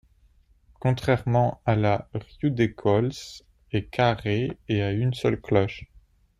Contrairement 0.79 1.61
à 1.63 1.75
la 1.75 2.09
Riudecols 2.15 3.11
est 3.71 3.85
carré 3.91 4.57
et 4.67 4.81
a 4.81 4.91
une 4.93 5.13
seule 5.13 5.39
cloche. 5.39 5.85